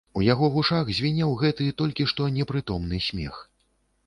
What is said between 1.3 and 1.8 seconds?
гэты,